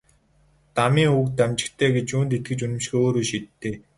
Дамын 0.77 1.09
үг 1.19 1.27
дамжигтай 1.39 1.89
гэж 1.95 2.07
юунд 2.17 2.31
итгэж 2.37 2.59
үнэмшихээ 2.65 3.01
өөрөө 3.03 3.23
шийд 3.29 3.45
дээ. 3.61 3.75